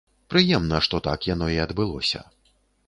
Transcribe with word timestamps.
Прыемна, 0.33 0.77
што 0.87 1.03
так 1.09 1.29
яно 1.33 1.51
і 1.59 1.61
адбылося. 1.67 2.19